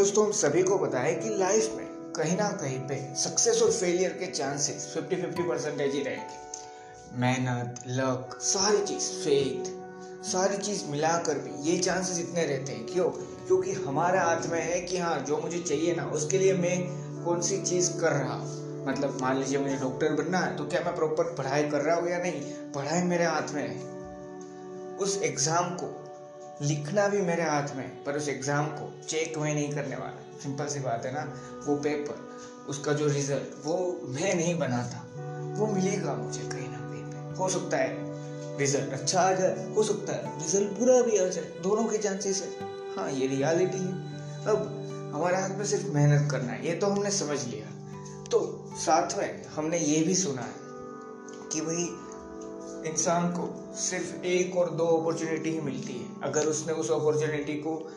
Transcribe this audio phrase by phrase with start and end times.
[0.00, 3.72] दोस्तों, हम सभी को पता है कि लाइफ में कहीं ना कहीं पे सक्सेस और
[3.72, 6.36] फेलियर के चांसेस 50 50 परसेंटेज ही रहेंगे।
[7.20, 9.64] मेहनत लक सारी चीज़ फेथ
[10.26, 13.04] सारी चीज़ मिलाकर भी ये चांसेस इतने रहते हैं। क्यों?
[13.46, 16.78] क्योंकि हमारे हाथ में है कि हाँ जो मुझे चाहिए ना, उसके लिए मैं
[17.24, 18.86] कौन सी चीज़ कर रहा हूँ?
[18.86, 22.10] मतलब मान लीजिए मुझे डॉक्टर बनना है तो क्या मैं प्रॉपर पढ़ाई कर रहा हूँ
[22.10, 22.40] या नहीं?
[22.72, 23.78] पढ़ाई मेरे हाथ में है।
[24.96, 25.99] उस एग्ज़ाम को
[26.62, 30.66] लिखना भी मेरे हाथ में, पर उस एग्ज़ाम को चेक मैं नहीं करने वाला। सिंपल
[30.66, 31.22] सी बात है ना,
[31.66, 33.76] वो पेपर उसका जो रिज़ल्ट वो
[34.08, 35.06] मैं नहीं बनाता।
[35.58, 40.12] वो मिलेगा मुझे कहीं ना कहीं हो सकता है रिज़ल्ट अच्छा आ जाए, हो सकता
[40.12, 43.92] है रिज़ल्ट बुरा भी आ जाए, दोनों के चांसेस है। हाँ ये रियलिटी है।
[44.46, 47.66] अब हमारे हाथ में सिर्फ़ मेहनत करना है, ये तो हमने समझ लिया।
[48.30, 48.40] तो
[48.78, 50.54] साथ में हमने ये भी सुना है
[51.52, 51.88] कि भाई
[52.86, 57.92] इंसान को सिर्फ़ एक और दो अपॉर्चुनिटी ही मिलती है। अगर उसने उस अपॉर्चुनिटी को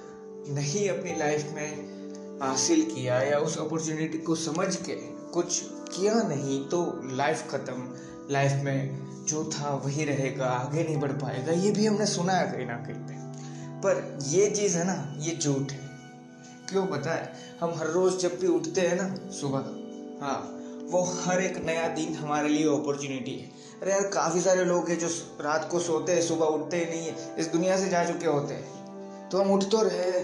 [0.49, 1.93] नहीं अपनी लाइफ में
[2.39, 4.95] हासिल किया या उस अपॉर्चुनिटी को समझ के
[5.33, 7.95] कुछ किया नहीं तो लाइफ खत्म।
[8.31, 12.57] लाइफ में जो था वही रहेगा, आगे नहीं बढ़ पाएगा। ये भी हमने सुना है
[12.57, 13.13] कहीं ना कहीं पे।
[13.79, 15.89] पर ये चीज़ है ना, ये झूठ है।
[16.69, 17.33] क्यों पता है?
[17.61, 19.59] हम हर रोज़ जब भी उठते हैं ना, सुबह
[20.25, 20.59] हाँ
[20.91, 23.52] वो हर एक नया दिन हमारे लिए अपॉर्चुनिटी है।
[23.83, 25.07] अरे यार, काफ़ी सारे लोग हैं जो
[25.41, 28.53] रात को सोते हैं, सुबह उठते ही नहीं है। इस दुनिया से जा चुके होते
[28.53, 28.83] हैं।
[29.29, 30.19] तो हम उठ तो रहे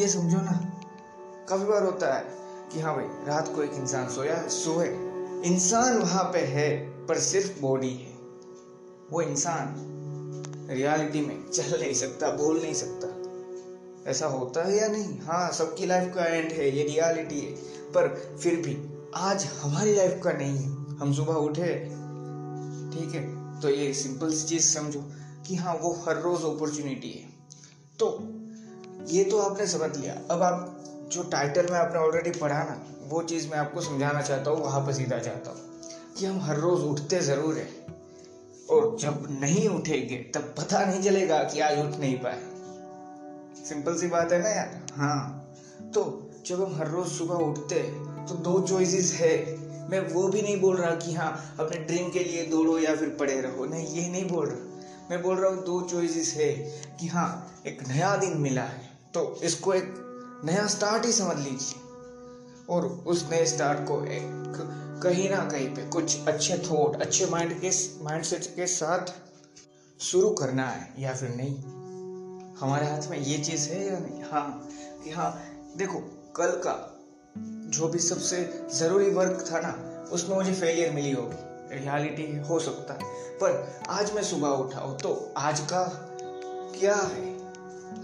[0.00, 0.82] ये समझो ना,
[1.48, 2.24] काफ़ी बार होता है
[2.72, 4.86] कि हाँ भाई, रात को एक इंसान सोया सोए।
[5.44, 8.12] इंसान वहाँ पे है, पर सिर्फ़ बॉडी है।
[9.10, 9.74] वो इंसान
[10.70, 13.08] रियलिटी में चल नहीं सकता, बोल नहीं सकता।
[14.10, 15.20] ऐसा होता है या नहीं?
[15.20, 17.52] हाँ सबकी लाइफ का एंड है, ये रियलिटी है।
[17.88, 22.03] पर फिर भी आज हमारी लाइफ का नहीं है। हम सुबह उठे
[22.94, 23.44] ठीक है?
[23.60, 25.00] तो ये सिंपल सी चीज़ समझो
[25.46, 27.28] कि हाँ वो हर रोज अपॉर्चुनिटी है।
[27.98, 28.18] तो
[29.06, 30.80] ये तो आपने समझ लिया। अब आप
[31.12, 34.86] जो टाइटल में आपने ऑलरेडी पढ़ा ना, वो चीज़ मैं आपको समझाना चाहता हूँ वहाँ
[34.86, 35.58] पर सीधा चाहता हूँ
[36.18, 37.68] कि हम हर रोज़ उठते ज़रूर है
[38.70, 42.40] और जब नहीं उठेंगे, तब पता नहीं चलेगा कि आज उठ नहीं पाए।
[43.64, 44.86] सिंपल सी बात है ना यार?
[44.92, 45.50] हाँ।
[45.94, 47.82] तो जब हम हर रोज़ सुबह उठते
[48.28, 52.18] तो दो चॉइसेस है। मैं वो भी नहीं बोल रहा कि हाँ अपने ड्रीम के
[52.18, 55.64] लिए दौड़ो या फिर पड़े रहो। नहीं, ये नहीं बोल रहा। मैं बोल रहा हूँ,
[55.64, 56.52] दो चॉइसेस है
[57.00, 59.94] कि हाँ एक नया दिन मिला है तो इसको एक
[60.44, 61.80] नया स्टार्ट ही समझ लीजिए।
[62.70, 67.60] और उस नए स्टार्ट को एक कहीं ना कहीं पे कुछ अच्छे थॉट अच्छे माइंड
[67.60, 67.70] के
[68.04, 69.12] माइंड सेट के साथ
[70.00, 71.56] शुरू करना है, या फिर नहीं।
[72.56, 74.22] हमारे हाथ में ये चीज़ है या नहीं?
[74.22, 74.68] हाँ
[75.04, 75.30] कि हाँ
[75.76, 75.98] देखो,
[76.36, 76.72] कल का
[77.74, 81.36] जो भी सबसे ज़रूरी वर्क था ना, उसमें मुझे फेलियर मिली होगी।
[81.74, 83.00] रियलिटी हो सकता है।
[83.34, 85.82] पर आज मैं सुबह उठा हूँ तो आज का
[86.78, 87.32] क्या है?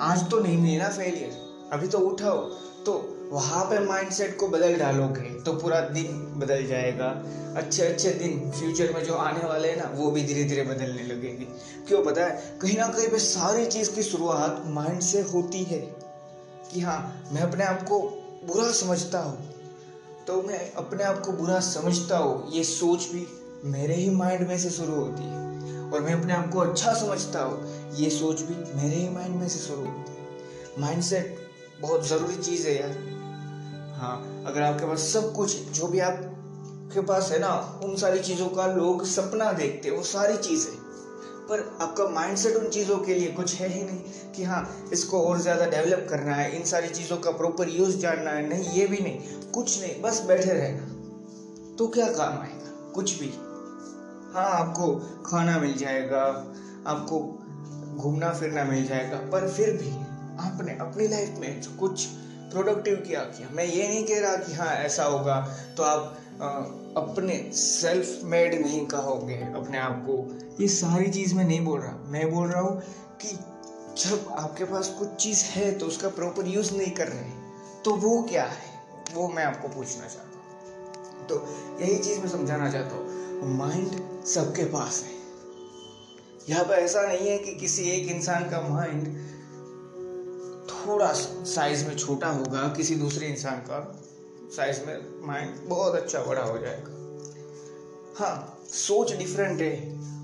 [0.00, 2.38] आज तो नहीं मिली ना फेलियर अभी तो उठाओ
[2.86, 2.92] तो
[3.32, 7.08] वहाँ पे माइंडसेट को बदल डालोगे तो पूरा दिन बदल जाएगा।
[7.56, 11.02] अच्छे अच्छे दिन फ्यूचर में जो आने वाले हैं ना, वो भी धीरे धीरे बदलने
[11.02, 11.44] लगेंगे।
[11.88, 12.58] क्यों पता है?
[12.62, 15.80] कहीं ना कहीं पे सारी चीज़ की शुरुआत माइंड से होती है।
[16.72, 18.00] कि हाँ मैं अपने आप को
[18.44, 19.59] बुरा समझता हूँ।
[20.30, 23.26] तो मैं अपने आप को बुरा समझता हूँ, ये सोच भी
[23.64, 27.42] मेरे ही माइंड में से शुरू होती है। और मैं अपने आप को अच्छा समझता
[27.42, 30.26] हूँ, ये सोच भी मेरे ही माइंड में से शुरू होती है।
[30.78, 31.38] माइंड सेट
[31.80, 32.90] बहुत ज़रूरी चीज़ है यार।
[33.98, 38.48] हाँ अगर आपके पास सब कुछ, जो भी आपके पास है ना, उन सारी चीज़ों
[38.48, 40.79] का लोग सपना देखते वो सारी चीज़ें।
[41.50, 44.62] पर आपका माइंडसेट उन चीज़ों के लिए कुछ है ही नहीं कि हाँ
[44.92, 48.70] इसको और ज़्यादा डेवलप करना है, इन सारी चीज़ों का प्रॉपर यूज़ जानना है। नहीं,
[48.70, 52.70] ये भी नहीं। कुछ नहीं, बस बैठे रहना तो क्या काम आएगा?
[52.94, 53.32] कुछ भी।
[54.34, 54.92] हाँ आपको
[55.26, 56.22] खाना मिल जाएगा,
[56.86, 57.20] आपको
[57.96, 59.90] घूमना फिरना मिल जाएगा, पर फिर भी
[60.40, 62.06] आपने अपनी लाइफ में कुछ
[62.52, 65.40] प्रोडक्टिव किया किया। मैं ये नहीं कह रहा कि हाँ ऐसा होगा
[65.76, 66.16] तो आप
[66.96, 71.96] अपने सेल्फ मेड नहीं कहोगे, अपने आप को। ये सारी चीज़ मैं नहीं बोल रहा।
[72.06, 72.80] मैं बोल रहा हूँ
[73.22, 73.28] कि
[73.98, 77.38] जब आपके पास कुछ चीज़ है तो उसका प्रॉपर यूज़ नहीं कर रहे
[77.84, 78.68] तो वो क्या है?
[79.14, 81.46] वो मैं आपको पूछना चाहता हूँ। तो
[81.80, 85.18] यही चीज़ मैं समझाना चाहता हूँ। माइंड सबके पास है।
[86.48, 89.06] यहाँ पर ऐसा नहीं है कि किसी एक इंसान का माइंड
[90.68, 93.80] थोड़ा साइज़ में छोटा होगा, किसी दूसरे इंसान का।
[94.56, 96.98] साइज़ में माइंड बहुत अच्छा बड़ा हो जाएगा।
[98.18, 99.74] हाँ सोच डिफरेंट है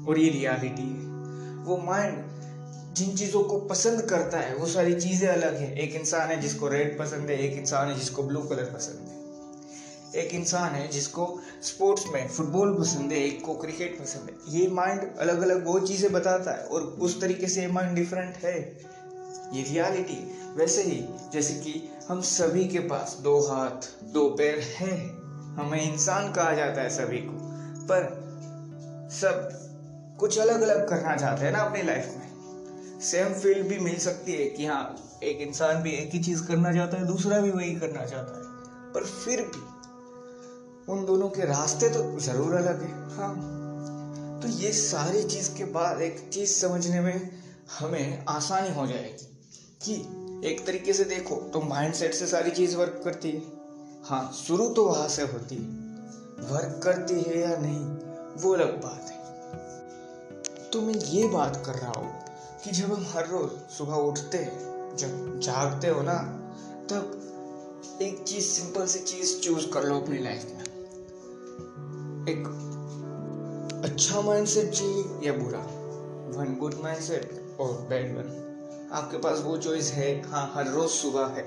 [0.09, 2.25] और ये रियलिटी है। वो माइंड
[2.95, 6.69] जिन चीज़ों को पसंद करता है, वो सारी चीज़ें अलग है। एक इंसान है जिसको
[6.69, 9.15] रेड पसंद है, एक इंसान है जिसको ब्लू कलर पसंद है।
[10.23, 11.27] एक इंसान है जिसको
[11.63, 15.79] स्पोर्ट्स में फुटबॉल पसंद है, एक को क्रिकेट पसंद है। ये माइंड अलग अलग वो
[15.81, 18.61] चीज़ें बताता है और उस तरीके से ये माइंड डिफरेंट है।
[19.53, 25.09] ये रियलिटी वैसे ही, जैसे कि हम सभी के पास दो हाथ, दो पैर है।
[25.57, 27.33] हमें इंसान कहा जाता है सभी को।
[27.87, 28.27] पर
[29.13, 29.49] सब
[30.21, 32.27] कुछ अलग अलग करना चाहते हैं ना अपनी लाइफ में।
[33.01, 36.73] सेम फ़ील्ड भी मिल सकती है कि हाँ एक इंसान भी एक ही चीज़ करना
[36.73, 38.45] चाहता है, दूसरा भी वही करना चाहता है।
[38.93, 39.77] पर फिर भी
[40.93, 43.53] उन दोनों के रास्ते तो ज़रूर अलग है। हाँ।
[44.43, 47.33] तो ये सारी चीज़ के बाद एक चीज़ समझने में
[47.79, 49.36] हमें आसानी हो जाएगी।
[49.83, 49.95] कि
[50.49, 53.43] एक तरीके से देखो तो माइंडसेट से सारी चीज़ वर्क करती है।
[54.05, 55.63] हाँ शुरू तो वहाँ से होती है।
[56.53, 57.81] वर्क करती है या नहीं,
[58.43, 59.17] वो अलग बात है।
[60.71, 62.25] तो मैं ये बात कर रहा हूँ
[62.65, 66.19] कि जब हम हर रोज सुबह उठते हैं, जब जागते हो ना,
[66.91, 67.23] तब
[68.03, 70.65] एक चीज़ सिंपल सी चीज़ चूज़ कर लो अपनी लाइफ में।
[72.29, 72.47] एक
[73.85, 75.61] अच्छा माइंडसेट चाहिए या बुरा?
[76.39, 78.46] वन गुड माइंडसेट और बैड वन
[78.93, 81.43] आपके पास वो चॉइस है हाँ हर रोज सुबह है।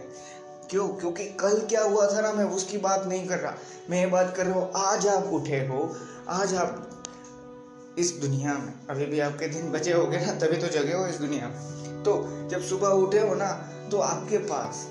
[0.69, 0.87] क्यों?
[0.89, 3.53] क्योंकि कल क्या हुआ था ना, मैं उसकी बात नहीं कर रहा।
[3.89, 5.95] मैं ये बात कर रहा हूँ, आज आप उठे हो,
[6.29, 6.85] आज आप
[7.99, 11.05] इस दुनिया में। अभी भी आपके दिन बचे हो गए ना, तभी तो जगे हो
[11.05, 13.51] इस दुनिया में। तो जब सुबह उठे हो ना
[13.91, 14.87] तो आपके पास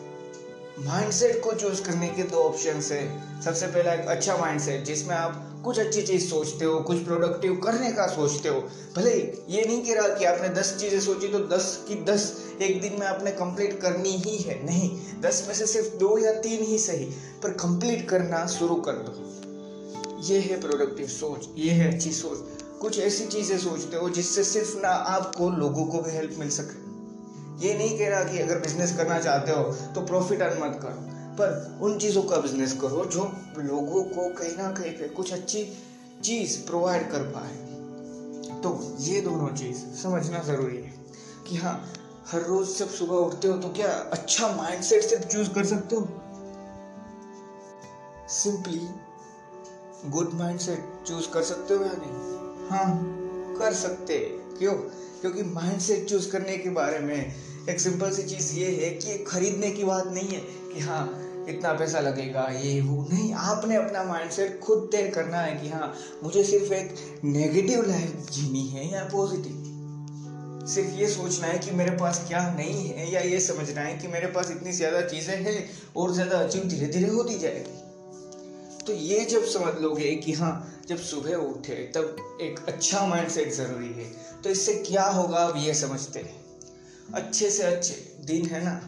[0.79, 5.48] माइंडसेट को चूज़ करने के दो ऑप्शन है। सबसे पहला एक अच्छा माइंडसेट जिसमें आप
[5.65, 8.61] कुछ अच्छी चीज़ सोचते हो, कुछ प्रोडक्टिव करने का सोचते हो।
[8.97, 9.11] भले
[9.49, 12.33] ये नहीं कह रहा कि आपने दस चीज़ें सोची तो दस की दस
[12.63, 14.91] एक दिन में आपने कंप्लीट करनी ही है। नहीं,
[15.21, 17.05] दस में से सिर्फ़ दो या तीन ही सही,
[17.43, 22.39] पर कंप्लीट करना शुरू कर दो। ये है प्रोडक्टिव सोच, ये है अच्छी सोच।
[22.81, 26.87] कुछ ऐसी चीज़ें सोचते हो जिससे सिर्फ़ ना आपको, लोगों को भी हेल्प मिल सके।
[27.67, 29.63] ये नहीं कह रहा कि अगर बिज़नेस करना चाहते हो
[29.95, 31.08] तो प्रॉफिट अर्न मत करो।
[31.41, 35.79] पर उन चीज़ों का बिज़नेस करो जो लोगों को कहीं ना कहीं पे कुछ अच्छी
[36.25, 37.55] चीज़ प्रोवाइड कर पाए।
[38.61, 40.93] तो ये दोनों चीज़ समझना ज़रूरी है
[41.49, 41.93] कि हाँ
[42.31, 46.09] हर रोज़ जब सुबह उठते हो तो क्या अच्छा माइंडसेट सिर्फ़ चूज़ कर सकते हो?
[48.29, 48.89] सिंपली
[50.11, 52.69] गुड माइंडसेट चूज़ कर सकते हो या नहीं?
[52.71, 53.15] हाँ
[53.59, 54.19] कर सकते।
[54.59, 54.75] क्यों?
[55.21, 57.35] क्योंकि माइंड सेट चूज़ करने के बारे में
[57.69, 60.41] एक सिंपल सी चीज़ ये है कि खरीदने की बात नहीं है
[60.75, 65.39] कि हाँ इतना पैसा लगेगा, ये, वो। नहीं, आपने अपना माइंड सेट खुद तय करना
[65.39, 69.65] है कि हाँ मुझे सिर्फ़ एक नेगेटिव लाइफ जीनी है या पॉजिटिव
[70.69, 74.09] सिर्फ़ ये सोचना है कि मेरे पास क्या नहीं है या ये समझना है कि
[74.09, 79.25] मेरे पास इतनी ज़्यादा चीज़ें हैं और ज़्यादा अचीव धीरे धीरे होती जाएगी। तो ये
[79.25, 84.11] जब समझ लोगे कि हाँ जब सुबह उठे, तब एक अच्छा माइंडसेट ज़रूरी है।
[84.45, 86.37] तो इससे क्या होगा आप ये समझते हैं।
[87.15, 88.81] अच्छे से अच्छे दिन है ना,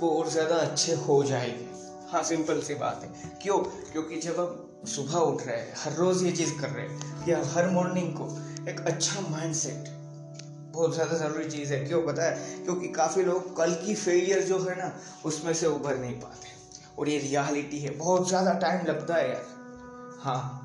[0.00, 1.66] वो और ज़्यादा अच्छे हो जाएँगे।
[2.12, 3.58] हाँ सिंपल सी बात है। क्यों?
[3.58, 7.32] क्योंकि जब हम सुबह उठ रहे हैं, हर रोज़ ये चीज़ कर रहे हैं, कि
[7.32, 8.38] हर मॉर्निंग को
[8.70, 9.84] एक अच्छा माइंडसेट
[10.72, 12.64] बहुत ज़्यादा ज़रूरी चीज़ है। क्यों पता है?
[12.64, 14.92] क्योंकि काफ़ी लोग कल की फेलियर जो है ना,
[15.24, 16.48] उसमें से उभर नहीं पाते।
[16.98, 19.44] और ये रियलिटी है। बहुत ज़्यादा टाइम लगता है यार।
[20.18, 20.64] हाँ।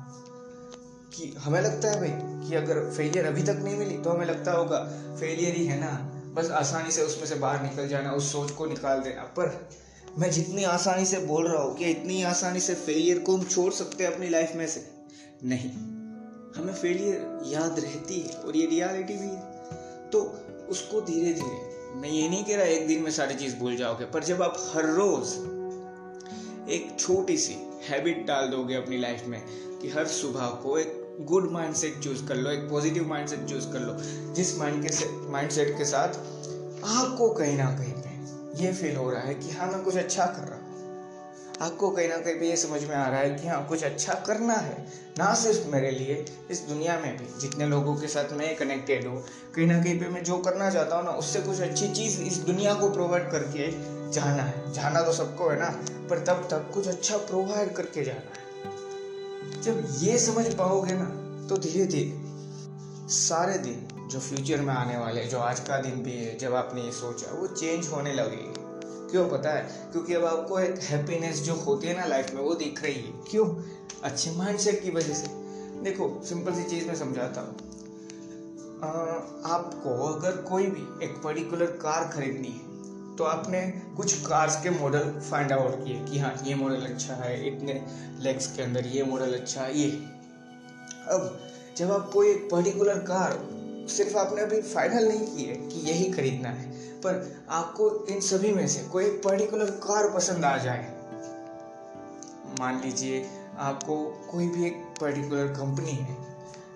[1.16, 4.52] कि हमें लगता है भाई, कि अगर फेलियर अभी तक नहीं मिली तो हमें लगता
[4.52, 4.78] होगा
[5.20, 8.66] फेलियर ही है ना। बस आसानी से उसमें से बाहर निकल जाना, उस सोच को
[8.66, 9.68] निकाल देना। पर
[10.18, 13.72] मैं जितनी आसानी से बोल रहा हूँ कि इतनी आसानी से फेलियर को हम छोड़
[13.72, 14.84] सकते हैं अपनी लाइफ में से,
[15.44, 15.70] नहीं।
[16.56, 20.20] हमें फेलियर याद रहती है और ये रियलिटी भी है। तो
[20.70, 24.04] उसको धीरे धीरे मैं ये नहीं कह रहा एक दिन में सारी चीज़ भूल जाओगे,
[24.04, 25.34] पर जब आप हर रोज़
[26.70, 27.56] एक छोटी सी
[27.88, 29.40] हैबिट डाल दोगे अपनी लाइफ में
[29.80, 33.80] कि हर सुबह को एक गुड माइंडसेट चूज़ कर लो, एक पॉजिटिव माइंडसेट चूज़ कर
[33.80, 33.96] लो,
[34.34, 36.08] जिस माइंड के माइंडसेट के साथ
[36.94, 37.93] आपको कहीं ना कहीं
[38.54, 40.72] ये फील हो रहा है कि हाँ मैं कुछ अच्छा कर रहा हूँ।
[41.60, 44.14] आपको कहीं ना कहीं पे ये समझ में आ रहा है कि हाँ कुछ अच्छा
[44.14, 44.86] करना है,
[45.18, 49.24] ना सिर्फ़ मेरे लिए, इस दुनिया में भी। जितने लोगों के साथ मैं कनेक्टेड हूँ,
[49.54, 52.36] कहीं ना कहीं पे मैं जो करना चाहता हूँ ना, उससे कुछ अच्छी चीज़ इस
[52.36, 53.70] दुनिया को प्रोवाइड करके
[54.10, 55.70] जाना है। जाना तो सबको है ना,
[56.10, 61.06] पर तब तक कुछ अच्छा प्रोवाइड करके जाना है। जब ये समझ पाओगे ना
[61.48, 66.12] तो धीरे धीरे सारे दिन जो फ्यूचर में आने वाले जो आज का दिन भी
[66.12, 69.62] है, जब आपने ये सोचा, वो चेंज होने लगेगी। क्यों पता है?
[69.92, 73.12] क्योंकि अब आपको एक हैप्पीनेस जो होती है ना लाइफ में, वो दिख रही है।
[73.30, 73.46] क्यों?
[74.02, 75.26] अच्छे माइंडसेट की वजह से।
[75.82, 77.56] देखो सिंपल सी चीज़ मैं समझाता हूँ।
[79.46, 83.60] आपको अगर कोई भी एक पर्टिकुलर कार खरीदनी है तो आपने
[83.96, 87.74] कुछ कार्स के मॉडल फाइंड आउट किए कि हाँ ये मॉडल अच्छा है, इतने
[88.20, 89.90] लेग्स के अंदर ये मॉडल अच्छा है, ये।
[91.08, 91.38] अब
[91.76, 93.38] जब आप कोई एक पर्टिकुलर कार
[93.88, 98.52] सिर्फ़ आपने अभी फाइनल नहीं की है कि यही खरीदना है, पर आपको इन सभी
[98.52, 100.92] में से कोई पर्टिकुलर कार पसंद आ जाए।
[102.60, 103.24] मान लीजिए
[103.58, 103.96] आपको
[104.30, 106.16] कोई भी एक पर्टिकुलर कंपनी है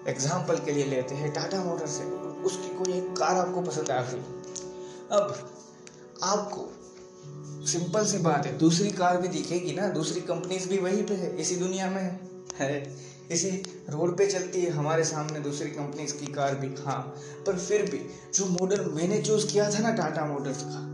[0.09, 2.07] एग्ज़ाम्पल के लिए लेते हैं टाटा मोटर्स है
[2.45, 4.21] उसकी कोई एक कार आपको पसंद आ गई।
[5.13, 5.35] अब
[6.25, 6.69] आपको
[7.67, 11.37] सिंपल सी बात है, दूसरी कार भी दिखेगी ना, दूसरी कंपनीज़ भी वहीं पे है,
[11.37, 12.19] इसी दुनिया में
[12.59, 12.79] है?
[13.31, 13.51] इसी
[13.91, 17.01] रोड पे चलती है हमारे सामने दूसरी कंपनीज़ की कार भी। हाँ
[17.47, 18.01] पर फिर भी
[18.35, 20.85] जो मॉडल मैंने चूज़ किया था ना टाटा मोटर्स का,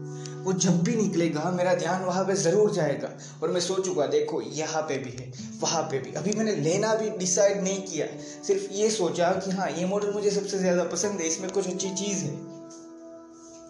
[0.44, 3.10] वो जब भी निकलेगा, मेरा ध्यान वहाँ पे ज़रूर जाएगा।
[3.42, 7.10] और मैं सोचूँगा, देखो, यहाँ पे भी है, वहाँ पे भी। अभी मैंने लेना भी
[7.18, 8.06] डिसाइड नहीं किया।
[8.46, 11.90] सिर्फ़ ये सोचा कि हाँ ये मॉडल मुझे सबसे ज़्यादा पसंद है, इसमें कुछ अच्छी
[11.90, 12.34] चीज़ है।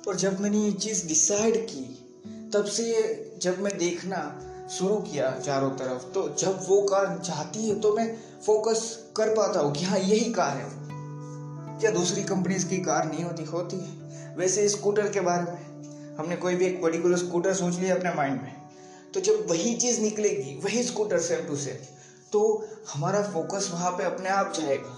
[0.08, 1.84] और जब मैंने ये चीज़ डिसाइड की,
[2.54, 4.18] तब से जब मैं देखना
[4.70, 8.16] शुरू किया चारों तरफ़। तो जब वो कार जाती है तो मैं
[8.46, 10.84] फोकस कर पाता हूँ कि हाँ यही कार है।
[11.80, 13.44] क्या दूसरी कंपनीज़ की कार नहीं होती?
[13.44, 14.04] होती है।
[14.36, 15.74] वैसे स्कूटर के बारे में
[16.16, 18.52] हमने कोई भी एक पर्टिकुलर स्कूटर सोच लिया अपने माइंड में।
[19.14, 21.84] तो जब वही चीज़ निकलेगी, वही स्कूटर सेम टू सेम
[22.32, 24.96] तो हमारा फोकस वहाँ पे अपने आप जाएगा।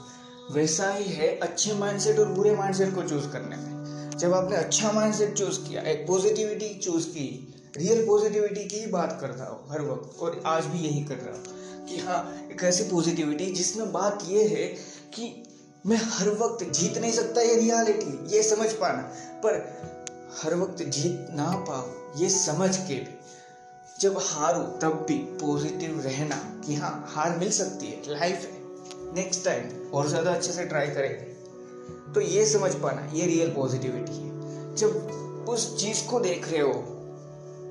[0.52, 4.92] वैसा ही है अच्छे माइंडसेट और बुरे माइंडसेट को चूज़ करने में। जब आपने अच्छा
[4.92, 9.82] माइंडसेट चूज़ किया, एक पॉजिटिविटी चूज़ की रियल पॉजिटिविटी की ही बात करता हूँ हर
[9.82, 14.24] वक्त, और आज भी यही कर रहा हूँ कि हाँ एक ऐसी पॉजिटिविटी जिसमें बात
[14.28, 14.66] ये है
[15.14, 15.34] कि
[15.84, 19.02] मैं हर वक्त जीत नहीं सकता ये रियलिटी ये समझ पाना।
[19.44, 19.54] पर
[20.42, 23.14] हर वक्त जीत ना पाओ ये समझ के भी।
[24.00, 29.44] जब हारू, तब भी पॉजिटिव रहना कि हाँ हार मिल सकती है लाइफ है। नेक्स्ट
[29.44, 34.74] टाइम और ज़्यादा अच्छे से ट्राई करेंगे। तो ये समझ पाना, ये रियल पॉजिटिविटी है।
[34.76, 36.72] जब उस चीज़ को देख रहे हो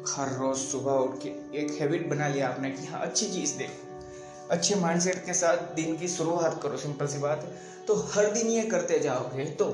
[0.10, 4.50] हर रोज सुबह उठ के एक हैबिट बना लिया आपने कि हाँ अच्छी चीज़ देखो।
[4.52, 7.48] अच्छे माइंडसेट के साथ दिन की शुरुआत करो सिंपल सी बात।
[7.88, 9.66] तो हर दिन ये करते जाओगे तो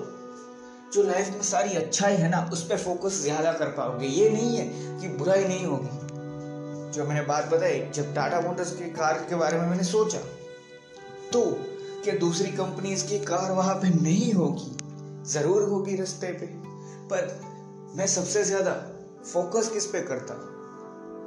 [0.94, 4.58] जो लाइफ में सारी अच्छाई है ना, उस पर फोकस ज़्यादा कर पाओगे। ये नहीं
[4.58, 4.66] है
[5.02, 9.58] कि बुराई नहीं होगी। जो मैंने बात बताई, जब टाटा मोटर्स की कार के बारे
[9.58, 10.20] में मैंने सोचा
[11.34, 11.42] तो
[12.04, 14.72] क्या दूसरी कंपनीज़ की कार वहाँ पे नहीं होगी?
[15.32, 16.46] ज़रूर होगी रास्ते पे।
[17.10, 17.40] पर
[17.96, 18.72] मैं सबसे ज़्यादा
[19.24, 20.34] फोकस किस पे करता?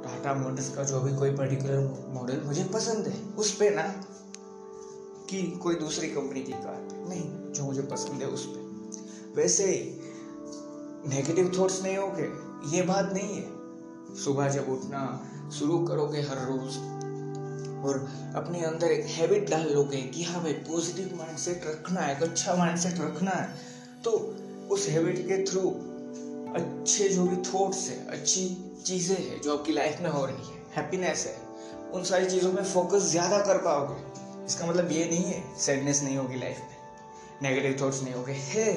[0.03, 1.79] टाटा मोटर्स का जो भी कोई पर्टिकुलर
[2.13, 3.83] मॉडल मुझे पसंद है, उस पे ना
[5.29, 11.09] कि कोई दूसरी कंपनी की कार नहीं, जो मुझे पसंद है, उस पे। वैसे ही
[11.09, 12.29] नेगेटिव थॉट्स नहीं होंगे
[12.75, 15.01] ये बात नहीं है। सुबह जब उठना
[15.53, 16.77] शुरू करोगे हर रोज,
[17.85, 22.23] और अपने अंदर एक हैबिट डाल लोगे कि हाँ भाई पॉजिटिव माइंडसेट रखना है, एक
[22.23, 23.47] अच्छा माइंडसेट रखना है
[24.03, 24.11] तो
[24.71, 25.61] उस हैबिट के थ्रू
[26.55, 28.45] अच्छे जो भी थॉट्स है, अच्छी
[28.85, 31.35] चीज़ें हैं जो आपकी लाइफ में हो रही है हैप्पीनेस है,
[31.93, 36.17] उन सारी चीज़ों में फोकस ज़्यादा कर पाओगे। इसका मतलब ये नहीं है सैडनेस नहीं
[36.17, 36.75] होगी लाइफ में
[37.41, 38.73] नेगेटिव थॉट्स नहीं होंगे। है,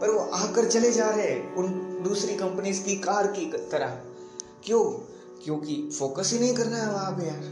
[0.00, 3.98] पर वो आकर चले जा रहे हैं, उन दूसरी कंपनीज़ की, कार की तरह।
[4.64, 4.84] क्यों?
[5.44, 7.44] क्योंकि फोकस ही नहीं करना है वहाँ पे यार।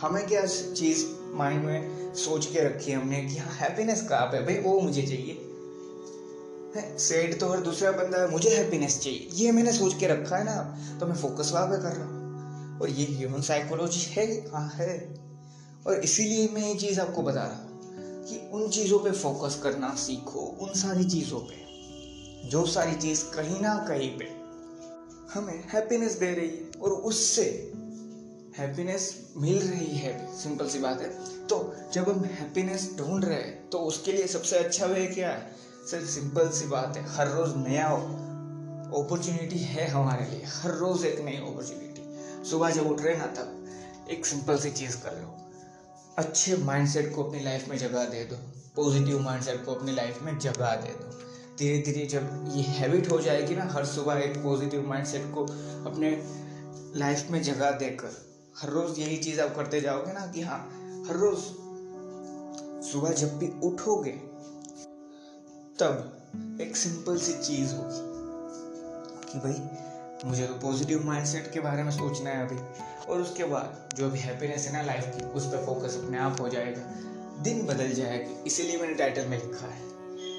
[0.00, 4.42] हमें क्या चीज़ माइंड में सोच के रखी है हमने कि हाँ हैप्पीनेस कहाँ पे
[4.42, 5.51] भाई, वो मुझे चाहिए।
[6.74, 10.44] सेड तो हर दूसरा बंदा है, मुझे हैप्पीनेस चाहिए। ये मैंने सोच के रखा है
[10.44, 10.56] ना
[11.00, 14.96] तो मैं फोकस वहाँ पे कर रहा हूँ। और ये ह्यूमन साइकोलॉजी है हाँ है?
[15.86, 19.94] और इसीलिए मैं ये चीज़ आपको बता रहा हूँ कि उन चीज़ों पे फोकस करना
[19.94, 24.24] सीखो, उन सारी चीज़ों पे। जो सारी चीज़ कहीं ना कहीं पे
[25.34, 27.44] हमें हैप्पीनेस दे रही है, और उससे
[28.58, 31.08] हैप्पीनेस मिल रही है। सिंपल सी बात है।
[31.46, 35.50] तो जब हम हैप्पीनेस ढूंढ रहे हैं तो उसके लिए सबसे अच्छा वे क्या है?
[35.82, 37.86] सिर्फ़ सिंपल सी बात है, हर रोज नया
[38.96, 44.08] अपॉर्चुनिटी है हमारे लिए, हर रोज एक नई अपॉर्चुनिटी सुबह जब उठ रहे ना, तब
[44.10, 45.36] एक सिंपल सी चीज़ कर लो
[46.18, 48.36] अच्छे माइंडसेट को अपनी लाइफ में जगह दे दो
[48.76, 51.10] पॉजिटिव माइंडसेट को अपनी लाइफ में जगह दे दो।
[51.58, 55.44] धीरे धीरे जब ये हैबिट हो जाएगी ना, हर सुबह एक पॉजिटिव माइंडसेट को
[55.90, 56.10] अपने
[56.96, 58.16] लाइफ में जगह देकर,
[58.58, 60.58] हर रोज़ यही चीज़ आप करते जाओगे ना कि हाँ
[61.08, 61.44] हर रोज़
[62.86, 64.20] सुबह जब भी उठोगे
[65.80, 66.18] तब
[66.60, 67.98] एक सिंपल सी चीज़ होगी
[69.32, 69.70] कि भाई,
[70.28, 72.56] मुझे तो पॉजिटिव माइंडसेट के बारे में सोचना है अभी।
[73.06, 76.40] और उसके बाद जो भी हैप्पीनेस है ना लाइफ की, उस पर फोकस अपने आप
[76.40, 76.80] हो जाएगा।
[77.42, 79.82] दिन बदल जाएगा, इसीलिए मैंने टाइटल में लिखा है।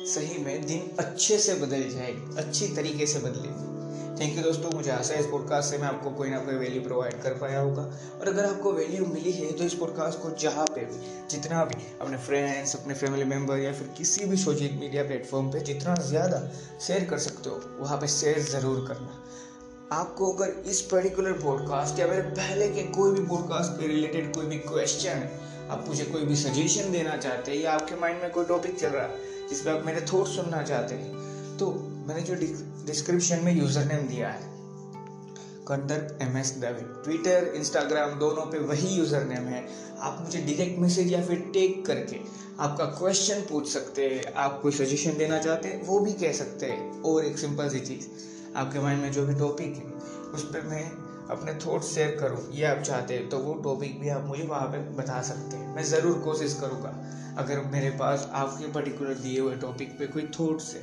[0.06, 3.73] सही में दिन अच्छे से बदल जाएगी, अच्छी तरीके से बदलेगी।
[4.20, 6.82] थैंक यू दोस्तों, मुझे आशा है इस पॉडकास्ट से मैं आपको कोई ना कोई वैल्यू
[6.82, 7.82] प्रोवाइड कर पाया होगा।
[8.20, 11.00] और अगर आपको वैल्यू मिली है तो इस पॉडकास्ट को जहाँ पे भी
[11.32, 15.60] जितना भी अपने फ्रेंड्स अपने फैमिली मेंबर या फिर किसी भी सोशल मीडिया प्लेटफॉर्म पे
[15.62, 16.42] जितना ज़्यादा
[16.88, 19.20] शेयर कर सकते हो, वहाँ पर शेयर ज़रूर करना।
[19.92, 24.46] आपको अगर इस पर्टिकुलर पॉडकास्ट या मेरे पहले के कोई भी पॉडकास्ट के रिलेटेड कोई
[24.46, 25.28] भी क्वेश्चन
[25.72, 28.90] आप मुझे कोई भी सजेशन देना चाहते हैं या आपके माइंड में कोई टॉपिक चल
[28.90, 31.72] रहा है जिस पर आप मेरे थॉट सुनना चाहते हैं तो
[32.08, 32.36] मैंने जो
[32.86, 34.52] डिस्क्रिप्शन में यूज़र नेम दिया है।
[35.68, 39.66] Kandarp M S Dave Twitter Instagram दोनों पे वही यूज़र नेम है।
[40.00, 42.20] आप मुझे डायरेक्ट मैसेज या फिर टेक करके
[42.60, 46.66] आपका क्वेश्चन पूछ सकते हैं, आप कोई सजेशन देना चाहते हैं, वो भी कह सकते
[46.66, 48.08] हैं। और एक सिंपल सी चीज़,
[48.56, 49.86] आपके माइंड में जो भी टॉपिक है,
[50.34, 50.84] उस पर मैं
[51.30, 54.68] अपने थॉट्स शेयर करूँ, ये आप चाहते हैं तो वो टॉपिक भी आप मुझे वहाँ
[54.68, 56.94] पे बता सकते हैं। मैं ज़रूर कोशिश करूँगा,
[57.38, 60.82] अगर मेरे पास आपके पर्टिकुलर दिए हुए टॉपिक पे कोई थॉट्स है।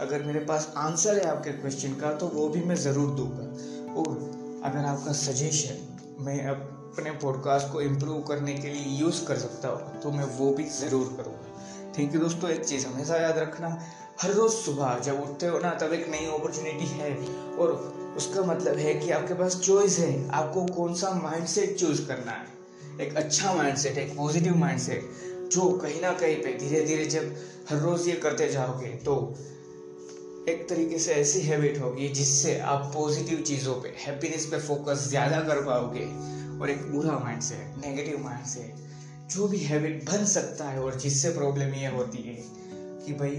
[0.00, 3.44] अगर मेरे पास आंसर है आपके क्वेश्चन का तो वो भी मैं ज़रूर दूँगा।
[3.94, 4.08] और
[4.64, 10.00] अगर आपका सजेशन मैं अपने पॉडकास्ट को इम्प्रूव करने के लिए यूज़ कर सकता हूँ
[10.02, 13.68] तो मैं वो भी ज़रूर करूँगा। थैंक यू दोस्तों, एक चीज़ हमेशा याद रखना,
[14.22, 17.14] हर रोज़ सुबह जब उठते हो ना, तब एक नई अपॉर्चुनिटी है।
[17.56, 17.72] और
[18.16, 23.06] उसका मतलब है कि आपके पास चॉइस है, आपको कौन सा माइंडसेट चूज़ करना है।
[23.06, 27.34] एक अच्छा माइंडसेट एक पॉजिटिव माइंडसेट जो कहीं ना कहीं पे धीरे धीरे जब
[27.70, 29.14] हर रोज ये करते जाओगे तो
[30.48, 35.40] एक तरीके से ऐसी हैबिट होगी जिससे आप पॉजिटिव चीज़ों पे हैप्पीनेस पे फोकस ज़्यादा
[35.40, 36.04] कर पाओगे
[36.60, 40.98] और एक बुरा mindset negative mindset जो भी हैबिट बन सकता है और
[40.98, 42.34] जिससे प्रॉब्लम ये होती है
[43.04, 43.36] कि भाई,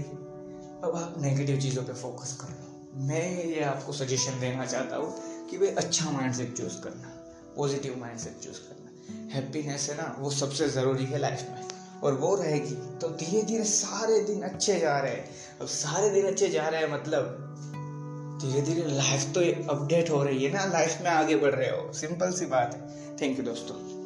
[0.84, 5.14] अब आप नेगेटिव चीज़ों पे फोकस कर लो। मैं ये आपको सजेशन देना चाहता हूँ
[5.46, 7.14] कि भाई अच्छा माइंड सेट चूज़ करना
[7.56, 12.14] पॉजिटिव माइंड सेट चूज़ करना। हैप्पीनेस है ना, वो सबसे ज़रूरी है लाइफ में। और
[12.14, 15.30] वो रहेगी। तो धीरे धीरे सारे दिन अच्छे जा रहे हैं।
[15.60, 17.44] अब सारे दिन अच्छे जा रहे हैं मतलब
[18.42, 19.40] धीरे धीरे लाइफ तो
[19.74, 23.16] अपडेट हो रही है ना। लाइफ में आगे बढ़ रहे हो। सिंपल सी बात है।
[23.16, 23.97] थैंक यू दोस्तों।